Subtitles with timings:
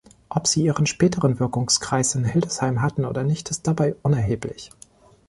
[0.29, 4.71] Ob sie ihren späteren Wirkungskreis in Hildesheim hatten oder nicht, ist dabei unerheblich.